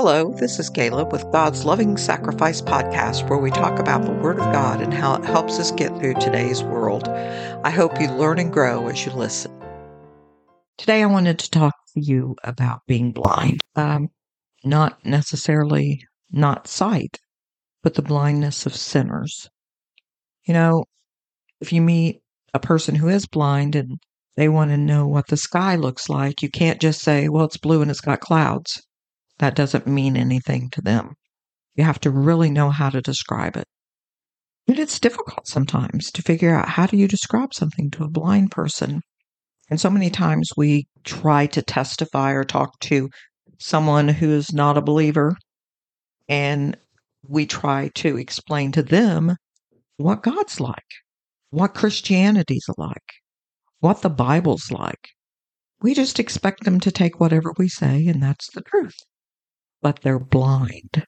Hello, 0.00 0.32
this 0.32 0.60
is 0.60 0.70
Caleb 0.70 1.10
with 1.10 1.28
God's 1.32 1.64
Loving 1.64 1.96
Sacrifice 1.96 2.62
podcast, 2.62 3.28
where 3.28 3.40
we 3.40 3.50
talk 3.50 3.80
about 3.80 4.04
the 4.04 4.12
Word 4.12 4.38
of 4.38 4.52
God 4.52 4.80
and 4.80 4.94
how 4.94 5.16
it 5.16 5.24
helps 5.24 5.58
us 5.58 5.72
get 5.72 5.88
through 5.98 6.14
today's 6.14 6.62
world. 6.62 7.08
I 7.08 7.70
hope 7.70 8.00
you 8.00 8.06
learn 8.08 8.38
and 8.38 8.52
grow 8.52 8.86
as 8.86 9.04
you 9.04 9.10
listen. 9.10 9.50
Today, 10.76 11.02
I 11.02 11.06
wanted 11.06 11.40
to 11.40 11.50
talk 11.50 11.74
to 11.94 12.00
you 12.00 12.36
about 12.44 12.82
being 12.86 13.10
blind. 13.10 13.60
Um, 13.74 14.06
not 14.62 15.04
necessarily 15.04 16.04
not 16.30 16.68
sight, 16.68 17.18
but 17.82 17.94
the 17.94 18.02
blindness 18.02 18.66
of 18.66 18.76
sinners. 18.76 19.48
You 20.46 20.54
know, 20.54 20.84
if 21.60 21.72
you 21.72 21.82
meet 21.82 22.20
a 22.54 22.60
person 22.60 22.94
who 22.94 23.08
is 23.08 23.26
blind 23.26 23.74
and 23.74 23.98
they 24.36 24.48
want 24.48 24.70
to 24.70 24.76
know 24.76 25.08
what 25.08 25.26
the 25.26 25.36
sky 25.36 25.74
looks 25.74 26.08
like, 26.08 26.40
you 26.40 26.50
can't 26.50 26.80
just 26.80 27.00
say, 27.00 27.28
well, 27.28 27.46
it's 27.46 27.56
blue 27.56 27.82
and 27.82 27.90
it's 27.90 28.00
got 28.00 28.20
clouds. 28.20 28.80
That 29.38 29.54
doesn't 29.54 29.86
mean 29.86 30.16
anything 30.16 30.70
to 30.70 30.82
them. 30.82 31.14
You 31.74 31.84
have 31.84 32.00
to 32.00 32.10
really 32.10 32.50
know 32.50 32.70
how 32.70 32.90
to 32.90 33.00
describe 33.00 33.56
it. 33.56 33.66
And 34.66 34.78
it's 34.78 35.00
difficult 35.00 35.46
sometimes 35.46 36.10
to 36.12 36.22
figure 36.22 36.54
out 36.54 36.68
how 36.68 36.86
do 36.86 36.96
you 36.96 37.08
describe 37.08 37.54
something 37.54 37.90
to 37.92 38.04
a 38.04 38.10
blind 38.10 38.50
person. 38.50 39.00
And 39.70 39.80
so 39.80 39.88
many 39.88 40.10
times 40.10 40.50
we 40.56 40.86
try 41.04 41.46
to 41.46 41.62
testify 41.62 42.32
or 42.32 42.44
talk 42.44 42.78
to 42.80 43.08
someone 43.58 44.08
who 44.08 44.30
is 44.30 44.52
not 44.52 44.76
a 44.76 44.82
believer 44.82 45.36
and 46.28 46.76
we 47.26 47.46
try 47.46 47.90
to 47.96 48.18
explain 48.18 48.72
to 48.72 48.82
them 48.82 49.36
what 49.96 50.22
God's 50.22 50.60
like, 50.60 50.84
what 51.50 51.74
Christianity's 51.74 52.66
like, 52.76 53.14
what 53.80 54.02
the 54.02 54.10
Bible's 54.10 54.70
like. 54.70 55.10
We 55.80 55.94
just 55.94 56.18
expect 56.18 56.64
them 56.64 56.80
to 56.80 56.90
take 56.90 57.20
whatever 57.20 57.52
we 57.56 57.68
say, 57.68 58.06
and 58.06 58.22
that's 58.22 58.50
the 58.52 58.62
truth. 58.62 58.96
But 59.80 60.00
they're 60.02 60.18
blind. 60.18 61.06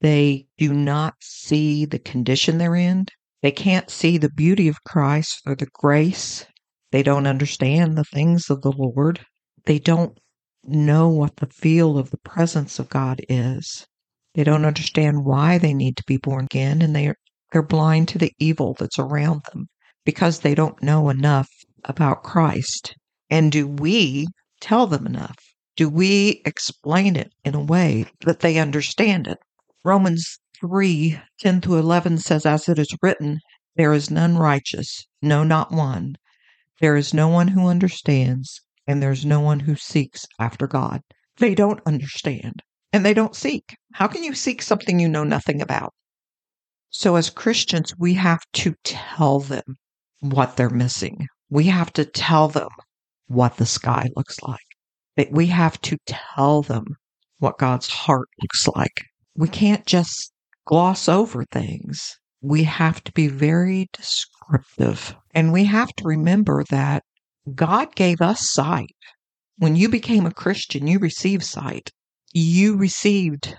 They 0.00 0.46
do 0.56 0.72
not 0.72 1.14
see 1.20 1.84
the 1.84 1.98
condition 1.98 2.58
they're 2.58 2.74
in. 2.74 3.06
They 3.42 3.50
can't 3.50 3.90
see 3.90 4.18
the 4.18 4.30
beauty 4.30 4.68
of 4.68 4.84
Christ 4.84 5.42
or 5.46 5.54
the 5.54 5.68
grace. 5.72 6.46
They 6.90 7.02
don't 7.02 7.26
understand 7.26 7.96
the 7.96 8.04
things 8.04 8.50
of 8.50 8.62
the 8.62 8.72
Lord. 8.72 9.20
They 9.64 9.78
don't 9.78 10.18
know 10.64 11.08
what 11.08 11.36
the 11.36 11.46
feel 11.46 11.98
of 11.98 12.10
the 12.10 12.18
presence 12.18 12.78
of 12.78 12.88
God 12.88 13.20
is. 13.28 13.86
They 14.34 14.44
don't 14.44 14.64
understand 14.64 15.24
why 15.24 15.58
they 15.58 15.74
need 15.74 15.96
to 15.96 16.04
be 16.06 16.16
born 16.16 16.44
again, 16.44 16.82
and 16.82 16.94
they 16.94 17.08
are, 17.08 17.16
they're 17.52 17.62
blind 17.62 18.08
to 18.08 18.18
the 18.18 18.32
evil 18.38 18.74
that's 18.78 18.98
around 18.98 19.42
them 19.52 19.68
because 20.04 20.40
they 20.40 20.54
don't 20.54 20.82
know 20.82 21.08
enough 21.08 21.48
about 21.84 22.22
Christ. 22.22 22.94
And 23.30 23.50
do 23.50 23.66
we 23.66 24.26
tell 24.60 24.86
them 24.86 25.06
enough? 25.06 25.36
Do 25.78 25.88
we 25.88 26.42
explain 26.44 27.14
it 27.14 27.32
in 27.44 27.54
a 27.54 27.62
way 27.62 28.06
that 28.22 28.40
they 28.40 28.58
understand 28.58 29.28
it? 29.28 29.38
Romans 29.84 30.40
3 30.60 31.20
10 31.38 31.60
to 31.60 31.78
11 31.78 32.18
says, 32.18 32.44
As 32.44 32.68
it 32.68 32.80
is 32.80 32.96
written, 33.00 33.38
there 33.76 33.92
is 33.92 34.10
none 34.10 34.36
righteous, 34.36 35.06
no, 35.22 35.44
not 35.44 35.70
one. 35.70 36.16
There 36.80 36.96
is 36.96 37.14
no 37.14 37.28
one 37.28 37.46
who 37.46 37.68
understands, 37.68 38.60
and 38.88 39.00
there's 39.00 39.24
no 39.24 39.38
one 39.38 39.60
who 39.60 39.76
seeks 39.76 40.26
after 40.40 40.66
God. 40.66 41.02
They 41.36 41.54
don't 41.54 41.80
understand 41.86 42.64
and 42.92 43.06
they 43.06 43.14
don't 43.14 43.36
seek. 43.36 43.76
How 43.92 44.08
can 44.08 44.24
you 44.24 44.34
seek 44.34 44.62
something 44.62 44.98
you 44.98 45.08
know 45.08 45.22
nothing 45.22 45.62
about? 45.62 45.94
So, 46.90 47.14
as 47.14 47.30
Christians, 47.30 47.96
we 47.96 48.14
have 48.14 48.42
to 48.54 48.74
tell 48.82 49.38
them 49.38 49.76
what 50.18 50.56
they're 50.56 50.70
missing. 50.70 51.28
We 51.48 51.66
have 51.66 51.92
to 51.92 52.04
tell 52.04 52.48
them 52.48 52.70
what 53.28 53.58
the 53.58 53.66
sky 53.66 54.08
looks 54.16 54.42
like. 54.42 54.58
We 55.30 55.46
have 55.46 55.80
to 55.82 55.96
tell 56.06 56.62
them 56.62 56.96
what 57.38 57.58
God's 57.58 57.88
heart 57.88 58.28
looks 58.40 58.68
like. 58.68 59.04
We 59.36 59.48
can't 59.48 59.86
just 59.86 60.32
gloss 60.66 61.08
over 61.08 61.44
things. 61.44 62.16
We 62.40 62.64
have 62.64 63.02
to 63.04 63.12
be 63.12 63.28
very 63.28 63.88
descriptive. 63.92 65.16
And 65.34 65.52
we 65.52 65.64
have 65.64 65.88
to 65.96 66.04
remember 66.04 66.64
that 66.70 67.02
God 67.54 67.94
gave 67.94 68.20
us 68.20 68.52
sight. 68.52 68.94
When 69.56 69.76
you 69.76 69.88
became 69.88 70.26
a 70.26 70.32
Christian, 70.34 70.86
you 70.86 70.98
received 70.98 71.44
sight 71.44 71.90
you 72.34 72.76
received 72.76 73.56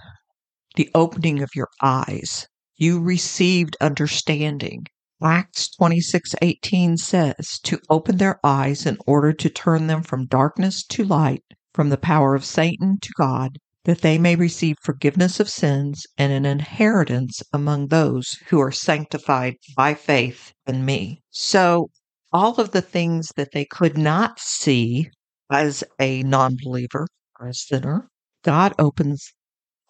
the 0.76 0.90
opening 0.94 1.42
of 1.42 1.50
your 1.56 1.70
eyes. 1.82 2.48
You 2.78 3.02
received 3.02 3.76
understanding. 3.82 4.86
Acts 5.24 5.70
26:18 5.76 6.98
says 6.98 7.60
to 7.64 7.80
open 7.90 8.18
their 8.18 8.40
eyes 8.44 8.86
in 8.86 8.98
order 9.08 9.34
to 9.34 9.50
turn 9.50 9.88
them 9.88 10.04
from 10.04 10.28
darkness 10.28 10.84
to 10.84 11.04
light, 11.04 11.44
from 11.74 11.90
the 11.90 11.98
power 11.98 12.36
of 12.36 12.46
Satan 12.46 12.98
to 13.02 13.10
God, 13.18 13.58
that 13.86 14.02
they 14.02 14.18
may 14.18 14.36
receive 14.36 14.76
forgiveness 14.82 15.40
of 15.40 15.50
sins 15.50 16.06
and 16.18 16.32
an 16.32 16.46
inheritance 16.46 17.42
among 17.54 17.88
those 17.88 18.38
who 18.48 18.60
are 18.60 18.72
sanctified 18.72 19.56
by 19.76 19.94
faith 19.94 20.54
in 20.68 20.86
me. 20.86 21.22
So 21.30 21.90
all 22.32 22.56
of 22.60 22.72
the 22.72 22.82
things 22.82 23.32
that 23.36 23.52
they 23.54 23.66
could 23.66 23.98
not 23.98 24.40
see 24.40 25.10
as 25.52 25.84
a 26.00 26.24
non-believer 26.24 27.08
or 27.40 27.48
a 27.48 27.54
sinner 27.54 28.08
God 28.44 28.74
opens 28.80 29.34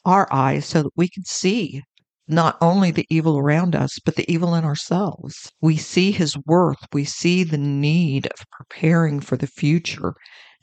our 0.06 0.28
eyes 0.32 0.66
so 0.66 0.84
that 0.84 0.92
we 0.96 1.10
can 1.10 1.24
see 1.24 1.84
not 2.28 2.58
only 2.62 2.92
the 2.92 3.06
evil 3.10 3.38
around 3.38 3.76
us, 3.76 3.98
but 4.06 4.16
the 4.16 4.32
evil 4.32 4.54
in 4.56 4.64
ourselves. 4.64 5.52
We 5.62 5.78
see 5.78 6.12
his 6.12 6.38
worth. 6.46 6.78
We 6.94 7.04
see 7.04 7.44
the 7.44 7.58
need 7.58 8.28
of 8.28 8.46
preparing 8.52 9.20
for 9.20 9.36
the 9.36 9.48
future 9.48 10.14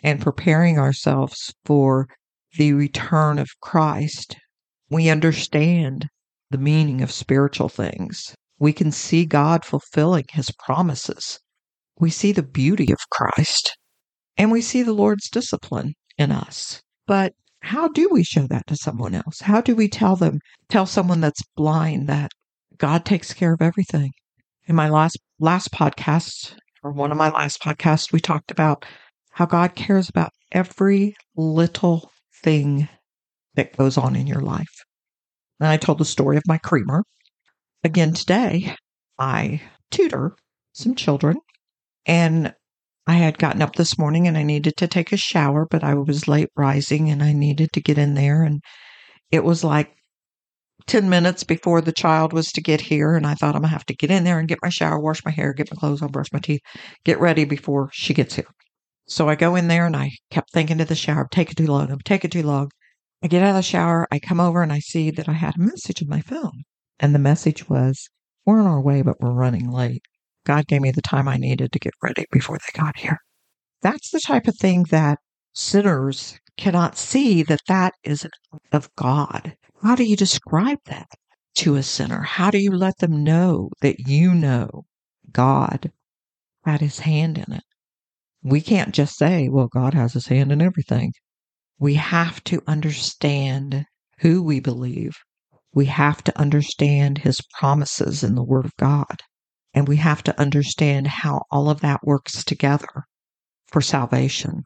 and 0.03 0.21
preparing 0.21 0.79
ourselves 0.79 1.53
for 1.65 2.09
the 2.57 2.73
return 2.73 3.39
of 3.39 3.49
Christ. 3.61 4.37
We 4.91 5.09
understand 5.09 6.09
the 6.51 6.59
meaning 6.59 7.03
of 7.03 7.11
spiritual 7.11 7.69
things. 7.69 8.35
We 8.59 8.73
can 8.73 8.93
see 8.93 9.25
God 9.25 9.65
fulfilling 9.65 10.25
his 10.31 10.51
promises. 10.65 11.39
We 11.99 12.11
see 12.11 12.33
the 12.33 12.43
beauty 12.43 12.93
of 12.93 12.99
Christ 13.11 13.77
and 14.37 14.53
we 14.53 14.61
see 14.61 14.83
the 14.83 14.93
Lord's 14.93 15.31
discipline 15.31 15.95
in 16.19 16.31
us. 16.31 16.83
But 17.07 17.35
how 17.63 17.89
do 17.89 18.09
we 18.11 18.23
show 18.23 18.47
that 18.49 18.67
to 18.69 18.77
someone 18.77 19.15
else? 19.15 19.41
How 19.41 19.61
do 19.61 19.75
we 19.75 19.89
tell 19.89 20.17
them, 20.17 20.41
tell 20.69 20.87
someone 20.87 21.21
that's 21.21 21.43
blind 21.57 22.09
that 22.09 22.31
God 22.79 23.05
takes 23.05 23.33
care 23.33 23.55
of 23.55 23.63
everything? 23.63 24.13
In 24.67 24.77
my 24.77 24.89
last 24.89 25.19
last 25.39 25.73
podcast, 25.73 26.55
or 26.83 26.93
one 26.93 27.11
of 27.11 27.19
my 27.19 27.31
last 27.31 27.61
podcasts, 27.63 28.13
we 28.13 28.21
talked 28.21 28.51
about 28.51 28.85
how 29.37 29.45
God 29.45 29.75
cares 29.75 30.09
about 30.09 30.31
every 30.51 31.15
little 31.37 32.11
thing 32.43 32.89
that 33.55 33.77
goes 33.77 33.99
on 33.99 34.17
in 34.17 34.27
your 34.27 34.41
life. 34.41 34.83
And 35.61 35.69
I 35.69 35.77
told 35.77 35.99
the 35.99 36.07
story 36.07 36.39
of 36.39 36.43
my 36.47 36.57
creamer. 36.57 37.05
Again 37.85 38.15
today, 38.15 38.75
I 39.19 39.61
tutor 39.91 40.35
some 40.73 40.95
children 40.95 41.37
and 42.07 42.55
I 43.07 43.13
had 43.13 43.39
gotten 43.39 43.61
up 43.61 43.77
this 43.77 43.99
morning 43.99 44.27
and 44.27 44.39
I 44.39 44.43
needed 44.43 44.73
to 44.79 44.89
take 44.89 45.13
a 45.13 45.19
shower, 45.19 45.67
but 45.71 45.85
I 45.85 45.97
was 45.97 46.27
late 46.27 46.49
rising 46.57 47.11
and 47.11 47.23
I 47.23 47.35
needed 47.35 47.73
to 47.75 47.83
get 47.83 47.99
in 47.99 48.15
there. 48.15 48.43
And 48.43 48.63
it 49.31 49.45
was 49.45 49.63
like 49.63 49.93
10 50.87 51.11
minutes 51.11 51.45
before 51.45 51.83
the 51.83 51.93
child 51.93 52.33
was 52.33 52.51
to 52.53 52.63
get 52.63 52.81
here. 52.81 53.15
And 53.15 53.27
I 53.27 53.35
thought 53.35 53.55
I'm 53.55 53.61
going 53.61 53.65
to 53.65 53.69
have 53.69 53.85
to 53.87 53.95
get 53.95 54.11
in 54.11 54.25
there 54.25 54.39
and 54.39 54.49
get 54.49 54.61
my 54.63 54.71
shower, 54.71 54.99
wash 54.99 55.23
my 55.27 55.31
hair, 55.31 55.53
get 55.53 55.71
my 55.71 55.79
clothes 55.79 56.01
on, 56.01 56.11
brush 56.11 56.33
my 56.33 56.39
teeth, 56.39 56.63
get 57.05 57.21
ready 57.21 57.45
before 57.45 57.91
she 57.93 58.15
gets 58.15 58.35
here. 58.35 58.47
So 59.09 59.29
I 59.29 59.37
go 59.37 59.55
in 59.55 59.69
there 59.69 59.87
and 59.87 59.95
I 59.95 60.13
kept 60.31 60.51
thinking 60.51 60.79
to 60.79 60.85
the 60.85 60.97
shower, 60.97 61.23
I'm 61.23 61.29
taking 61.31 61.55
too 61.55 61.71
long, 61.71 61.91
I'm 61.93 62.01
taking 62.01 62.31
too 62.31 62.43
long. 62.43 62.71
I 63.23 63.29
get 63.29 63.43
out 63.43 63.51
of 63.51 63.55
the 63.55 63.63
shower, 63.63 64.07
I 64.11 64.19
come 64.19 64.41
over 64.41 64.63
and 64.63 64.73
I 64.73 64.81
see 64.81 65.11
that 65.13 65.29
I 65.29 65.33
had 65.33 65.57
a 65.57 65.61
message 65.61 66.03
in 66.03 66.09
my 66.09 66.21
phone. 66.21 66.65
And 66.99 67.15
the 67.15 67.21
message 67.21 67.69
was, 67.69 68.09
We're 68.45 68.61
on 68.61 68.67
our 68.67 68.81
way, 68.81 69.03
but 69.03 69.21
we're 69.21 69.33
running 69.33 69.71
late. 69.71 70.03
God 70.45 70.67
gave 70.67 70.81
me 70.81 70.91
the 70.91 71.03
time 71.03 71.29
I 71.29 71.37
needed 71.37 71.73
to 71.73 71.79
get 71.79 71.95
ready 72.03 72.27
before 72.33 72.59
they 72.59 72.81
got 72.81 72.99
here. 72.99 73.19
That's 73.81 74.11
the 74.11 74.21
type 74.21 74.49
of 74.49 74.57
thing 74.57 74.85
that 74.91 75.19
sinners 75.53 76.41
cannot 76.57 76.97
see 76.97 77.43
that 77.45 77.61
that 77.69 77.95
is 78.03 78.27
of 78.73 78.95
God. 78.97 79.57
How 79.83 79.95
do 79.95 80.05
you 80.05 80.17
describe 80.17 80.79
that 80.87 81.09
to 81.57 81.77
a 81.77 81.83
sinner? 81.83 82.23
How 82.23 82.51
do 82.51 82.59
you 82.59 82.73
let 82.73 82.99
them 82.99 83.23
know 83.23 83.71
that 83.83 84.01
you 84.01 84.35
know 84.35 84.85
God 85.31 85.93
had 86.65 86.81
his 86.81 87.01
hand 87.01 87.39
in 87.39 87.53
it? 87.55 87.65
We 88.49 88.61
can't 88.61 88.95
just 88.95 89.17
say, 89.17 89.49
well, 89.49 89.67
God 89.67 89.93
has 89.95 90.13
his 90.13 90.29
hand 90.29 90.53
in 90.53 90.63
everything. 90.63 91.13
We 91.81 91.95
have 91.95 92.45
to 92.45 92.63
understand 92.69 93.87
who 94.21 94.41
we 94.41 94.61
believe. 94.61 95.17
We 95.75 95.87
have 95.87 96.23
to 96.25 96.39
understand 96.39 97.19
his 97.19 97.41
promises 97.59 98.23
in 98.23 98.37
the 98.37 98.45
Word 98.45 98.65
of 98.65 98.77
God. 98.79 99.21
And 99.75 99.89
we 99.89 99.97
have 99.97 100.23
to 100.23 100.41
understand 100.41 101.09
how 101.09 101.43
all 101.51 101.69
of 101.69 101.81
that 101.81 102.05
works 102.05 102.45
together 102.45 103.05
for 103.67 103.81
salvation. 103.81 104.65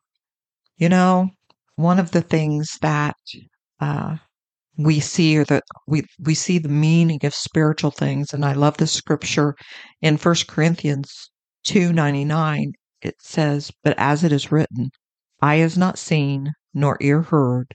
You 0.77 0.91
know, 0.91 1.31
one 1.77 1.99
of 1.99 2.11
the 2.11 2.21
things 2.21 2.77
that 2.83 3.17
uh, 3.81 4.19
we 4.77 5.01
see 5.01 5.39
or 5.39 5.45
that 5.45 5.65
we, 5.87 6.05
we 6.19 6.35
see 6.35 6.59
the 6.59 6.69
meaning 6.69 7.21
of 7.25 7.35
spiritual 7.35 7.93
things, 7.93 8.35
and 8.35 8.45
I 8.45 8.53
love 8.53 8.77
the 8.77 8.87
scripture 8.87 9.55
in 10.03 10.19
First 10.19 10.49
Corinthians 10.49 11.31
2.99, 11.67 12.73
it 13.03 13.23
says, 13.23 13.71
But 13.83 13.99
as 13.99 14.25
it 14.25 14.33
is 14.33 14.53
written, 14.53 14.91
eye 15.41 15.57
has 15.57 15.79
not 15.79 15.99
seen, 15.99 16.53
nor 16.75 16.99
ear 17.01 17.23
heard, 17.23 17.75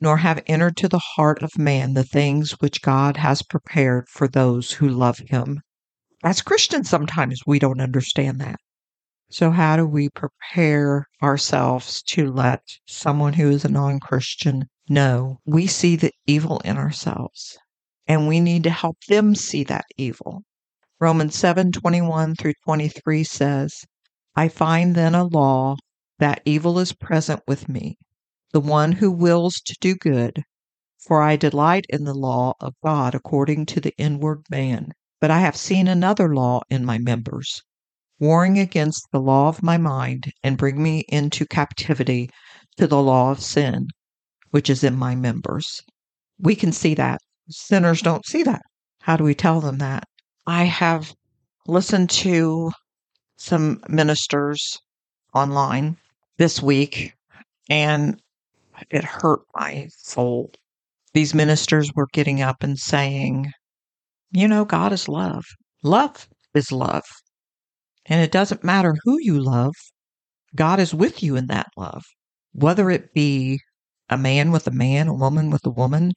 nor 0.00 0.16
have 0.16 0.42
entered 0.46 0.76
to 0.78 0.88
the 0.88 0.98
heart 0.98 1.42
of 1.42 1.58
man 1.58 1.94
the 1.94 2.04
things 2.04 2.52
which 2.60 2.82
God 2.82 3.18
has 3.18 3.42
prepared 3.42 4.08
for 4.08 4.26
those 4.26 4.72
who 4.72 4.88
love 4.88 5.18
him. 5.18 5.60
As 6.24 6.40
Christians, 6.40 6.88
sometimes 6.88 7.42
we 7.46 7.58
don't 7.58 7.80
understand 7.80 8.40
that. 8.40 8.60
So, 9.30 9.50
how 9.50 9.76
do 9.76 9.86
we 9.86 10.08
prepare 10.08 11.06
ourselves 11.22 12.02
to 12.04 12.30
let 12.30 12.62
someone 12.86 13.32
who 13.32 13.50
is 13.50 13.64
a 13.64 13.68
non 13.68 14.00
Christian 14.00 14.68
know 14.88 15.40
we 15.46 15.66
see 15.66 15.96
the 15.96 16.12
evil 16.26 16.60
in 16.64 16.76
ourselves 16.76 17.56
and 18.06 18.28
we 18.28 18.40
need 18.40 18.62
to 18.64 18.70
help 18.70 18.98
them 19.08 19.34
see 19.34 19.64
that 19.64 19.86
evil? 19.96 20.42
Romans 21.00 21.34
7 21.34 21.72
21 21.72 22.36
through 22.36 22.54
23 22.64 23.24
says, 23.24 23.84
I 24.34 24.48
find 24.48 24.94
then 24.94 25.14
a 25.14 25.24
law 25.24 25.76
that 26.18 26.42
evil 26.44 26.78
is 26.78 26.92
present 26.92 27.42
with 27.46 27.68
me, 27.68 27.98
the 28.52 28.60
one 28.60 28.92
who 28.92 29.10
wills 29.10 29.60
to 29.66 29.76
do 29.80 29.94
good. 29.94 30.44
For 30.98 31.20
I 31.20 31.36
delight 31.36 31.84
in 31.88 32.04
the 32.04 32.14
law 32.14 32.54
of 32.60 32.74
God 32.82 33.14
according 33.14 33.66
to 33.66 33.80
the 33.80 33.92
inward 33.98 34.44
man. 34.50 34.92
But 35.20 35.30
I 35.30 35.40
have 35.40 35.56
seen 35.56 35.86
another 35.86 36.34
law 36.34 36.62
in 36.70 36.84
my 36.84 36.98
members 36.98 37.62
warring 38.18 38.58
against 38.58 39.06
the 39.10 39.20
law 39.20 39.48
of 39.48 39.62
my 39.62 39.76
mind 39.76 40.32
and 40.42 40.56
bring 40.56 40.82
me 40.82 41.00
into 41.08 41.44
captivity 41.44 42.30
to 42.76 42.86
the 42.86 43.02
law 43.02 43.32
of 43.32 43.42
sin, 43.42 43.88
which 44.50 44.70
is 44.70 44.84
in 44.84 44.96
my 44.96 45.14
members. 45.14 45.82
We 46.38 46.54
can 46.54 46.72
see 46.72 46.94
that. 46.94 47.20
Sinners 47.50 48.00
don't 48.00 48.24
see 48.24 48.44
that. 48.44 48.62
How 49.00 49.16
do 49.16 49.24
we 49.24 49.34
tell 49.34 49.60
them 49.60 49.78
that? 49.78 50.04
I 50.46 50.64
have 50.64 51.12
listened 51.66 52.10
to 52.10 52.70
some 53.42 53.82
ministers 53.88 54.78
online 55.34 55.96
this 56.38 56.62
week 56.62 57.12
and 57.68 58.20
it 58.90 59.04
hurt 59.04 59.40
my 59.54 59.88
soul. 59.98 60.52
These 61.12 61.34
ministers 61.34 61.92
were 61.94 62.06
getting 62.12 62.40
up 62.40 62.62
and 62.62 62.78
saying, 62.78 63.50
you 64.30 64.46
know, 64.46 64.64
God 64.64 64.92
is 64.92 65.08
love. 65.08 65.44
Love 65.82 66.28
is 66.54 66.70
love. 66.70 67.02
And 68.06 68.20
it 68.22 68.30
doesn't 68.32 68.64
matter 68.64 68.94
who 69.04 69.18
you 69.20 69.40
love, 69.40 69.74
God 70.54 70.78
is 70.78 70.94
with 70.94 71.22
you 71.22 71.36
in 71.36 71.46
that 71.46 71.68
love. 71.76 72.04
Whether 72.52 72.90
it 72.90 73.12
be 73.12 73.60
a 74.08 74.18
man 74.18 74.52
with 74.52 74.66
a 74.66 74.72
man, 74.72 75.08
a 75.08 75.14
woman 75.14 75.50
with 75.50 75.66
a 75.66 75.70
woman, 75.70 76.12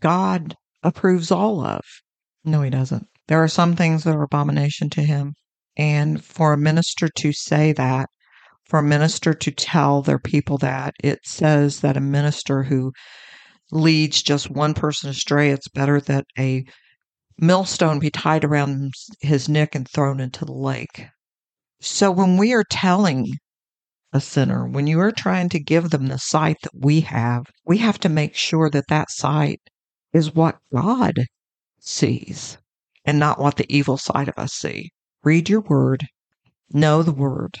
God 0.00 0.54
approves 0.82 1.30
all 1.30 1.58
love. 1.58 1.84
No, 2.44 2.62
he 2.62 2.70
doesn't. 2.70 3.06
There 3.28 3.42
are 3.42 3.48
some 3.48 3.76
things 3.76 4.04
that 4.04 4.16
are 4.16 4.22
abomination 4.22 4.90
to 4.90 5.02
him. 5.02 5.34
And 5.76 6.24
for 6.24 6.52
a 6.52 6.58
minister 6.58 7.08
to 7.08 7.32
say 7.32 7.72
that, 7.72 8.08
for 8.64 8.78
a 8.80 8.82
minister 8.82 9.34
to 9.34 9.50
tell 9.50 10.02
their 10.02 10.18
people 10.18 10.58
that, 10.58 10.94
it 11.02 11.20
says 11.24 11.80
that 11.80 11.96
a 11.96 12.00
minister 12.00 12.62
who 12.62 12.92
leads 13.70 14.22
just 14.22 14.50
one 14.50 14.74
person 14.74 15.10
astray, 15.10 15.50
it's 15.50 15.68
better 15.68 16.00
that 16.00 16.26
a 16.38 16.64
millstone 17.38 17.98
be 17.98 18.10
tied 18.10 18.44
around 18.44 18.92
his 19.20 19.48
neck 19.48 19.74
and 19.74 19.88
thrown 19.88 20.20
into 20.20 20.44
the 20.44 20.52
lake. 20.52 21.06
So 21.80 22.10
when 22.10 22.36
we 22.36 22.52
are 22.52 22.64
telling 22.70 23.26
a 24.12 24.20
sinner, 24.20 24.68
when 24.68 24.86
you 24.86 25.00
are 25.00 25.10
trying 25.10 25.48
to 25.48 25.58
give 25.58 25.90
them 25.90 26.06
the 26.06 26.18
sight 26.18 26.58
that 26.62 26.74
we 26.74 27.00
have, 27.00 27.46
we 27.66 27.78
have 27.78 27.98
to 28.00 28.08
make 28.08 28.36
sure 28.36 28.68
that 28.70 28.88
that 28.88 29.10
sight 29.10 29.60
is 30.12 30.34
what 30.34 30.58
God 30.72 31.24
sees 31.80 32.58
and 33.04 33.18
not 33.18 33.40
what 33.40 33.56
the 33.56 33.66
evil 33.74 33.96
side 33.96 34.28
of 34.28 34.34
us 34.36 34.52
see. 34.52 34.92
Read 35.24 35.48
your 35.48 35.60
word, 35.60 36.08
know 36.70 37.04
the 37.04 37.12
word, 37.12 37.58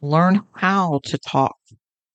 learn 0.00 0.42
how 0.54 1.00
to 1.04 1.18
talk 1.18 1.54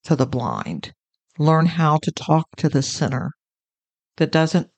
to 0.04 0.18
the 0.18 0.26
blind, 0.26 0.94
learn 1.38 1.66
how 1.66 1.98
to 2.04 2.12
talk 2.12 2.48
to 2.58 2.68
the 2.68 2.82
sinner 2.82 3.32
that 4.18 4.34
doesn't 4.34 4.70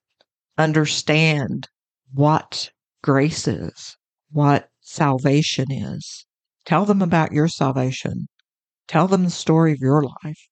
understand 0.56 1.68
what 2.14 2.70
grace 3.02 3.48
is, 3.48 3.98
what 4.32 4.70
salvation 4.82 5.72
is. 5.72 6.28
Tell 6.64 6.86
them 6.86 7.02
about 7.02 7.32
your 7.32 7.48
salvation. 7.48 8.28
Tell 8.88 9.08
them 9.08 9.24
the 9.24 9.32
story 9.32 9.72
of 9.72 9.80
your 9.80 10.04
life. 10.24 10.48